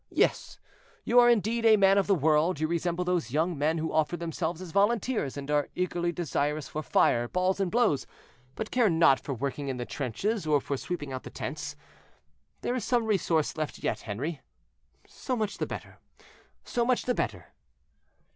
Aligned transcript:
Yes, 0.09 0.57
you 1.03 1.19
are, 1.19 1.29
indeed, 1.29 1.63
a 1.63 1.77
man 1.77 1.99
of 1.99 2.07
the 2.07 2.15
world; 2.15 2.59
you 2.59 2.67
resemble 2.67 3.05
those 3.05 3.29
young 3.29 3.55
men 3.55 3.77
who 3.77 3.93
offer 3.93 4.17
themselves 4.17 4.59
as 4.59 4.71
volunteers, 4.71 5.37
and 5.37 5.51
are 5.51 5.69
eagerly 5.75 6.11
desirous 6.11 6.67
for 6.67 6.81
fire, 6.81 7.27
balls, 7.27 7.59
and 7.59 7.69
blows, 7.69 8.07
but 8.55 8.71
care 8.71 8.89
not 8.89 9.19
for 9.19 9.35
working 9.35 9.67
in 9.67 9.77
the 9.77 9.85
trenches, 9.85 10.47
or 10.47 10.59
for 10.59 10.75
sweeping 10.75 11.13
out 11.13 11.21
the 11.21 11.29
tents. 11.29 11.75
There 12.61 12.73
is 12.73 12.83
some 12.83 13.05
resource 13.05 13.55
left 13.57 13.83
yet, 13.83 14.01
Henri; 14.07 14.41
so 15.05 15.35
much 15.35 15.59
the 15.59 15.67
better, 15.67 15.99
so 16.63 16.83
much 16.83 17.03
the 17.03 17.13
better." 17.13 17.53